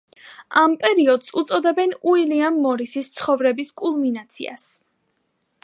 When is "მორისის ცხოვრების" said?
2.65-3.73